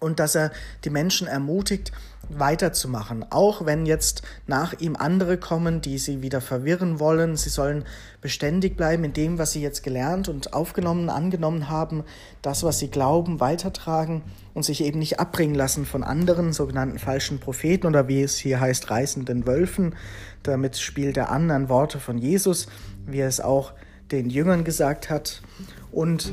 und 0.02 0.18
dass 0.18 0.34
er 0.34 0.50
die 0.84 0.90
Menschen 0.90 1.26
ermutigt, 1.26 1.92
weiterzumachen. 2.28 3.26
Auch 3.30 3.66
wenn 3.66 3.86
jetzt 3.86 4.22
nach 4.46 4.78
ihm 4.78 4.96
andere 4.96 5.36
kommen, 5.38 5.80
die 5.80 5.98
sie 5.98 6.22
wieder 6.22 6.40
verwirren 6.40 7.00
wollen, 7.00 7.36
sie 7.36 7.48
sollen 7.48 7.84
beständig 8.20 8.76
bleiben 8.76 9.04
in 9.04 9.12
dem, 9.12 9.38
was 9.38 9.52
sie 9.52 9.62
jetzt 9.62 9.82
gelernt 9.82 10.28
und 10.28 10.54
aufgenommen, 10.54 11.10
angenommen 11.10 11.68
haben, 11.68 12.04
das, 12.40 12.62
was 12.62 12.78
sie 12.78 12.88
glauben, 12.88 13.40
weitertragen 13.40 14.22
und 14.54 14.64
sich 14.64 14.82
eben 14.82 14.98
nicht 14.98 15.20
abbringen 15.20 15.54
lassen 15.54 15.84
von 15.84 16.02
anderen 16.02 16.52
sogenannten 16.52 16.98
falschen 16.98 17.40
Propheten 17.40 17.86
oder 17.86 18.08
wie 18.08 18.22
es 18.22 18.36
hier 18.36 18.60
heißt, 18.60 18.90
reißenden 18.90 19.46
Wölfen. 19.46 19.94
Damit 20.42 20.78
spielt 20.78 21.16
er 21.16 21.30
an 21.30 21.50
an 21.50 21.68
Worte 21.68 21.98
von 21.98 22.18
Jesus, 22.18 22.66
wie 23.06 23.20
er 23.20 23.28
es 23.28 23.40
auch 23.40 23.72
den 24.12 24.30
Jüngern 24.30 24.64
gesagt 24.64 25.10
hat. 25.10 25.42
Und 25.90 26.32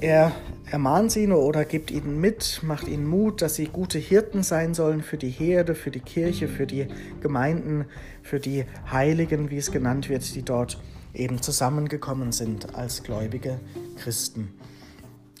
er 0.00 0.32
ermahnt 0.70 1.12
sie 1.12 1.28
oder 1.28 1.64
gibt 1.64 1.90
ihnen 1.90 2.20
mit, 2.20 2.60
macht 2.62 2.88
ihnen 2.88 3.06
Mut, 3.06 3.40
dass 3.40 3.54
sie 3.54 3.66
gute 3.66 3.98
Hirten 3.98 4.42
sein 4.42 4.74
sollen 4.74 5.02
für 5.02 5.16
die 5.16 5.30
Herde, 5.30 5.74
für 5.74 5.90
die 5.90 6.00
Kirche, 6.00 6.48
für 6.48 6.66
die 6.66 6.88
Gemeinden, 7.20 7.84
für 8.22 8.40
die 8.40 8.64
Heiligen, 8.90 9.50
wie 9.50 9.58
es 9.58 9.70
genannt 9.70 10.08
wird, 10.08 10.34
die 10.34 10.42
dort 10.42 10.80
eben 11.14 11.40
zusammengekommen 11.40 12.32
sind 12.32 12.74
als 12.74 13.02
gläubige 13.02 13.60
Christen. 13.96 14.52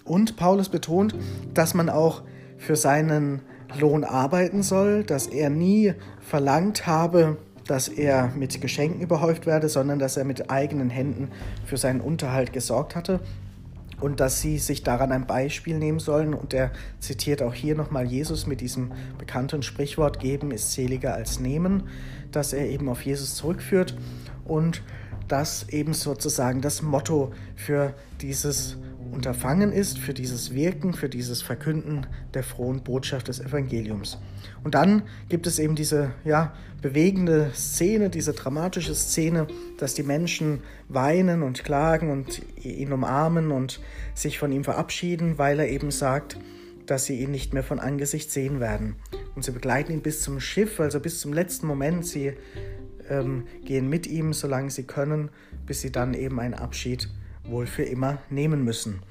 Und 0.04 0.36
Paulus 0.36 0.68
betont, 0.68 1.14
dass 1.52 1.74
man 1.74 1.88
auch 1.88 2.22
für 2.56 2.76
seinen 2.76 3.42
Lohn 3.78 4.04
arbeiten 4.04 4.62
soll, 4.62 5.02
dass 5.02 5.26
er 5.26 5.50
nie 5.50 5.94
verlangt 6.20 6.86
habe, 6.86 7.36
dass 7.66 7.88
er 7.88 8.32
mit 8.36 8.60
Geschenken 8.60 9.00
überhäuft 9.00 9.46
werde, 9.46 9.68
sondern 9.68 9.98
dass 9.98 10.16
er 10.16 10.24
mit 10.24 10.50
eigenen 10.50 10.90
Händen 10.90 11.28
für 11.64 11.76
seinen 11.76 12.00
Unterhalt 12.00 12.52
gesorgt 12.52 12.94
hatte 12.94 13.20
und 14.00 14.20
dass 14.20 14.40
sie 14.40 14.58
sich 14.58 14.82
daran 14.82 15.12
ein 15.12 15.26
Beispiel 15.26 15.78
nehmen 15.78 15.98
sollen. 15.98 16.34
Und 16.34 16.52
er 16.54 16.70
zitiert 17.00 17.42
auch 17.42 17.54
hier 17.54 17.74
nochmal 17.74 18.06
Jesus 18.06 18.46
mit 18.46 18.60
diesem 18.60 18.92
bekannten 19.18 19.62
Sprichwort, 19.62 20.20
geben 20.20 20.50
ist 20.50 20.72
seliger 20.72 21.14
als 21.14 21.40
nehmen, 21.40 21.84
dass 22.32 22.52
er 22.52 22.68
eben 22.68 22.88
auf 22.88 23.02
Jesus 23.02 23.34
zurückführt 23.34 23.96
und 24.44 24.82
das 25.28 25.68
eben 25.70 25.92
sozusagen 25.92 26.60
das 26.60 26.82
Motto 26.82 27.32
für 27.56 27.94
dieses 28.20 28.76
Unterfangen 29.12 29.72
ist, 29.72 29.98
für 29.98 30.14
dieses 30.14 30.54
Wirken, 30.54 30.92
für 30.92 31.08
dieses 31.08 31.42
Verkünden 31.42 32.06
der 32.34 32.42
frohen 32.42 32.82
Botschaft 32.82 33.28
des 33.28 33.40
Evangeliums. 33.40 34.18
Und 34.64 34.74
dann 34.74 35.02
gibt 35.28 35.46
es 35.46 35.58
eben 35.58 35.74
diese 35.74 36.10
ja, 36.24 36.52
bewegende 36.82 37.50
Szene, 37.54 38.10
diese 38.10 38.32
dramatische 38.32 38.94
Szene, 38.94 39.46
dass 39.78 39.94
die 39.94 40.02
Menschen 40.02 40.60
weinen 40.88 41.42
und 41.42 41.64
klagen 41.64 42.10
und 42.10 42.42
ihn 42.62 42.92
umarmen 42.92 43.50
und 43.50 43.80
sich 44.14 44.38
von 44.38 44.52
ihm 44.52 44.64
verabschieden, 44.64 45.38
weil 45.38 45.58
er 45.60 45.68
eben 45.68 45.90
sagt, 45.90 46.38
dass 46.86 47.04
sie 47.04 47.20
ihn 47.20 47.30
nicht 47.30 47.52
mehr 47.52 47.64
von 47.64 47.80
Angesicht 47.80 48.30
sehen 48.30 48.60
werden. 48.60 48.96
Und 49.34 49.44
sie 49.44 49.52
begleiten 49.52 49.92
ihn 49.92 50.02
bis 50.02 50.22
zum 50.22 50.40
Schiff, 50.40 50.80
also 50.80 51.00
bis 51.00 51.20
zum 51.20 51.32
letzten 51.32 51.66
Moment. 51.66 52.06
Sie 52.06 52.32
ähm, 53.08 53.44
gehen 53.64 53.88
mit 53.88 54.06
ihm, 54.06 54.32
solange 54.32 54.70
sie 54.70 54.84
können, 54.84 55.30
bis 55.66 55.80
sie 55.80 55.92
dann 55.92 56.14
eben 56.14 56.38
einen 56.40 56.54
Abschied 56.54 57.08
wohl 57.48 57.66
für 57.66 57.84
immer 57.84 58.18
nehmen 58.30 58.64
müssen. 58.64 59.02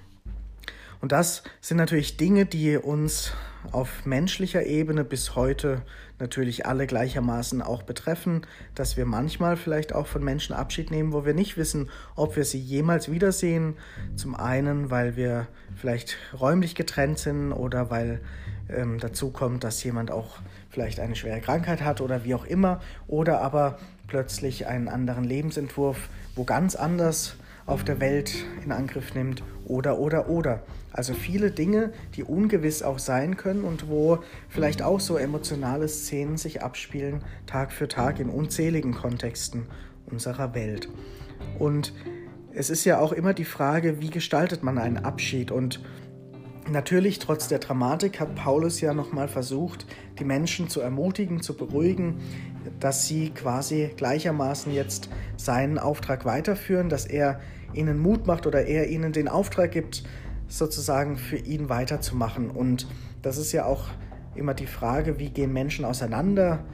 Und 1.02 1.12
das 1.12 1.44
sind 1.62 1.78
natürlich 1.78 2.18
Dinge, 2.18 2.46
die 2.46 2.78
uns 2.78 3.34
auf 3.72 4.06
menschlicher 4.06 4.66
Ebene 4.66 5.04
bis 5.04 5.36
heute 5.36 5.82
natürlich 6.20 6.66
alle 6.66 6.88
gleichermaßen 6.88 7.62
auch 7.62 7.84
betreffen, 7.84 8.46
dass 8.74 8.96
wir 8.96 9.06
manchmal 9.06 9.58
vielleicht 9.58 9.94
auch 9.94 10.08
von 10.08 10.24
Menschen 10.24 10.56
Abschied 10.56 10.92
nehmen, 10.92 11.14
wo 11.14 11.26
wir 11.26 11.34
nicht 11.34 11.58
wissen, 11.58 11.90
ob 12.16 12.36
wir 12.36 12.46
sie 12.46 12.60
jemals 12.60 13.12
wiedersehen. 13.12 13.76
Zum 14.16 14.36
einen, 14.36 14.90
weil 14.90 15.16
wir 15.16 15.48
vielleicht 15.76 16.18
räumlich 16.40 16.76
getrennt 16.76 17.20
sind 17.20 17.52
oder 17.52 17.90
weil 17.90 18.22
ähm, 18.70 19.00
dazu 19.00 19.30
kommt, 19.30 19.64
dass 19.64 19.84
jemand 19.84 20.10
auch 20.12 20.38
vielleicht 20.70 21.00
eine 21.00 21.16
schwere 21.16 21.42
Krankheit 21.42 21.82
hat 21.82 22.02
oder 22.02 22.24
wie 22.24 22.36
auch 22.36 22.46
immer, 22.46 22.82
oder 23.08 23.42
aber 23.42 23.78
plötzlich 24.08 24.68
einen 24.68 24.88
anderen 24.88 25.24
Lebensentwurf, 25.24 26.10
wo 26.36 26.44
ganz 26.44 26.76
anders 26.76 27.38
auf 27.66 27.84
der 27.84 28.00
Welt 28.00 28.46
in 28.64 28.72
Angriff 28.72 29.16
nimmt 29.16 29.44
oder 29.66 30.00
oder 30.00 30.30
oder. 30.30 30.64
Also 30.92 31.14
viele 31.14 31.52
Dinge, 31.52 31.92
die 32.16 32.24
ungewiss 32.24 32.84
auch 32.84 33.00
sein 33.00 33.38
können 33.38 33.64
und 33.64 33.90
wo 33.90 34.20
vielleicht 34.50 34.82
auch 34.82 35.00
so 35.00 35.18
emotionale 35.18 35.88
Szenen 35.88 36.38
sich 36.38 36.62
abspielen, 36.62 37.24
Tag 37.48 37.72
für 37.72 37.88
Tag 37.88 38.20
in 38.20 38.30
unzähligen 38.30 38.94
Kontexten 38.94 39.64
unserer 40.06 40.54
Welt. 40.54 40.90
Und 41.60 41.94
es 42.54 42.70
ist 42.70 42.86
ja 42.86 43.00
auch 43.00 43.12
immer 43.12 43.34
die 43.34 43.46
Frage, 43.46 44.00
wie 44.00 44.10
gestaltet 44.10 44.64
man 44.64 44.78
einen 44.78 44.98
Abschied 44.98 45.52
und 45.52 45.82
Natürlich, 46.68 47.20
trotz 47.20 47.48
der 47.48 47.60
Dramatik, 47.60 48.20
hat 48.20 48.34
Paulus 48.34 48.82
ja 48.82 48.96
nochmal 48.96 49.28
versucht, 49.28 49.86
die 50.18 50.24
Menschen 50.24 50.68
zu 50.68 50.82
ermutigen, 50.82 51.40
zu 51.40 51.56
beruhigen, 51.56 52.18
dass 52.80 53.06
sie 53.06 53.30
quasi 53.30 53.92
gleichermaßen 53.96 54.74
jetzt 54.74 55.10
seinen 55.38 55.78
Auftrag 55.78 56.26
weiterführen, 56.26 56.90
dass 56.90 57.06
er 57.06 57.40
ihnen 57.76 58.00
Mut 58.00 58.28
macht 58.28 58.48
oder 58.48 58.66
er 58.66 58.90
ihnen 58.90 59.14
den 59.14 59.28
Auftrag 59.28 59.72
gibt, 59.72 60.04
sozusagen 60.48 61.18
für 61.18 61.38
ihn 61.38 61.70
weiterzumachen. 61.70 62.50
Und 62.50 62.88
das 63.22 63.38
ist 63.38 63.52
ja 63.52 63.66
auch 63.66 63.90
immer 64.36 64.54
die 64.54 64.68
Frage, 64.68 65.20
wie 65.20 65.30
gehen 65.30 65.54
Menschen 65.54 65.86
auseinander 65.86 66.66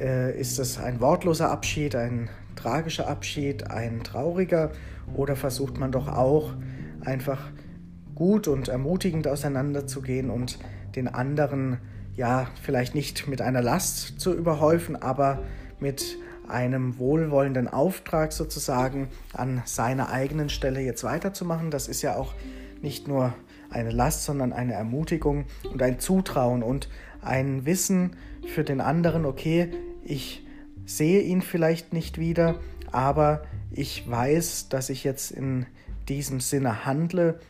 Äh, 0.00 0.38
ist 0.38 0.58
es 0.58 0.78
ein 0.78 1.00
wortloser 1.00 1.50
Abschied, 1.50 1.94
ein 1.94 2.28
tragischer 2.56 3.08
Abschied, 3.08 3.70
ein 3.70 4.02
trauriger? 4.02 4.72
Oder 5.14 5.36
versucht 5.36 5.78
man 5.78 5.92
doch 5.92 6.08
auch 6.08 6.54
einfach 7.04 7.52
gut 8.14 8.48
und 8.48 8.68
ermutigend 8.68 9.28
auseinanderzugehen 9.28 10.30
und 10.30 10.58
den 10.96 11.06
anderen 11.06 11.78
ja 12.16 12.48
vielleicht 12.62 12.94
nicht 12.94 13.28
mit 13.28 13.42
einer 13.42 13.62
Last 13.62 14.18
zu 14.18 14.34
überhäufen, 14.34 14.96
aber 14.96 15.42
mit 15.78 16.18
einem 16.48 16.98
wohlwollenden 16.98 17.68
Auftrag 17.68 18.32
sozusagen 18.32 19.08
an 19.32 19.62
seiner 19.64 20.10
eigenen 20.10 20.48
Stelle 20.48 20.80
jetzt 20.80 21.04
weiterzumachen. 21.04 21.70
Das 21.70 21.88
ist 21.88 22.02
ja 22.02 22.16
auch 22.16 22.34
nicht 22.82 23.08
nur 23.08 23.34
eine 23.70 23.90
Last, 23.90 24.24
sondern 24.24 24.52
eine 24.52 24.74
Ermutigung 24.74 25.46
und 25.70 25.82
ein 25.82 25.98
Zutrauen 25.98 26.62
und 26.62 26.88
ein 27.22 27.66
Wissen 27.66 28.16
für 28.46 28.64
den 28.64 28.80
anderen, 28.80 29.24
okay, 29.24 29.72
ich 30.04 30.44
sehe 30.84 31.20
ihn 31.22 31.42
vielleicht 31.42 31.92
nicht 31.92 32.18
wieder, 32.18 32.60
aber 32.92 33.42
ich 33.72 34.08
weiß, 34.08 34.68
dass 34.68 34.88
ich 34.88 35.04
jetzt 35.04 35.32
in 35.32 35.66
diesem 36.08 36.40
Sinne 36.40 36.86
handle 36.86 37.40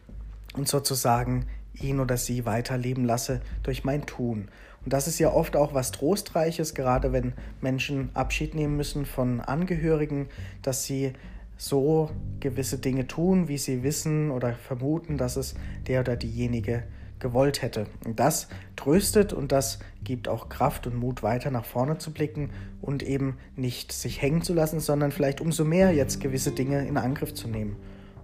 und 0.54 0.68
sozusagen 0.68 1.46
ihn 1.74 2.00
oder 2.00 2.16
sie 2.16 2.46
weiterleben 2.46 3.04
lasse 3.04 3.42
durch 3.62 3.84
mein 3.84 4.06
Tun. 4.06 4.48
Und 4.86 4.92
das 4.92 5.08
ist 5.08 5.18
ja 5.18 5.32
oft 5.32 5.56
auch 5.56 5.74
was 5.74 5.90
Trostreiches, 5.90 6.72
gerade 6.72 7.12
wenn 7.12 7.32
Menschen 7.60 8.10
Abschied 8.14 8.54
nehmen 8.54 8.76
müssen 8.76 9.04
von 9.04 9.40
Angehörigen, 9.40 10.28
dass 10.62 10.84
sie 10.84 11.12
so 11.56 12.12
gewisse 12.38 12.78
Dinge 12.78 13.08
tun, 13.08 13.48
wie 13.48 13.58
sie 13.58 13.82
wissen 13.82 14.30
oder 14.30 14.52
vermuten, 14.52 15.18
dass 15.18 15.34
es 15.34 15.56
der 15.88 16.02
oder 16.02 16.14
diejenige 16.14 16.84
gewollt 17.18 17.62
hätte. 17.62 17.88
Und 18.04 18.20
das 18.20 18.46
tröstet 18.76 19.32
und 19.32 19.50
das 19.50 19.80
gibt 20.04 20.28
auch 20.28 20.48
Kraft 20.48 20.86
und 20.86 20.94
Mut, 20.94 21.24
weiter 21.24 21.50
nach 21.50 21.64
vorne 21.64 21.98
zu 21.98 22.12
blicken 22.12 22.50
und 22.80 23.02
eben 23.02 23.38
nicht 23.56 23.90
sich 23.90 24.22
hängen 24.22 24.42
zu 24.42 24.54
lassen, 24.54 24.78
sondern 24.78 25.10
vielleicht 25.10 25.40
umso 25.40 25.64
mehr 25.64 25.90
jetzt 25.90 26.20
gewisse 26.20 26.52
Dinge 26.52 26.86
in 26.86 26.96
Angriff 26.96 27.34
zu 27.34 27.48
nehmen. 27.48 27.74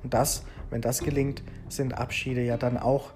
Und 0.05 0.15
das, 0.15 0.45
wenn 0.71 0.81
das 0.81 1.01
gelingt, 1.01 1.43
sind 1.69 1.99
Abschiede 1.99 2.45
ja 2.45 2.57
dann 2.57 2.77
auch, 2.77 3.11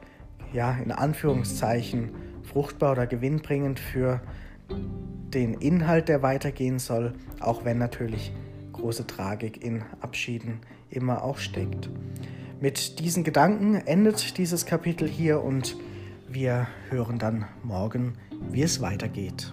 ja, 0.52 0.76
in 0.78 0.90
Anführungszeichen 0.90 2.10
fruchtbar 2.46 2.92
oder 2.92 3.06
gewinnbringend 3.06 3.78
für 3.78 4.20
den 4.70 5.54
Inhalt, 5.54 6.08
der 6.08 6.22
weitergehen 6.22 6.78
soll, 6.78 7.14
auch 7.40 7.64
wenn 7.64 7.78
natürlich 7.78 8.32
große 8.72 9.06
Tragik 9.06 9.62
in 9.62 9.82
Abschieden 10.00 10.60
immer 10.90 11.22
auch 11.22 11.38
steckt. 11.38 11.90
Mit 12.60 13.00
diesen 13.00 13.24
Gedanken 13.24 13.74
endet 13.74 14.38
dieses 14.38 14.64
Kapitel 14.64 15.08
hier 15.08 15.42
und 15.42 15.76
wir 16.28 16.68
hören 16.88 17.18
dann 17.18 17.46
morgen, 17.62 18.14
wie 18.50 18.62
es 18.62 18.80
weitergeht. 18.80 19.52